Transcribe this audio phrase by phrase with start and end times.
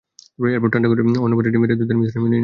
[0.55, 2.39] এরপর ঠান্ডা করে অন্য পাত্রে ডিম ফেটে দুধের মিশ্রণে মিলিয়ে নিন।